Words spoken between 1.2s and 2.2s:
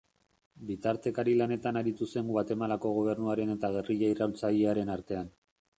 lanetan aritu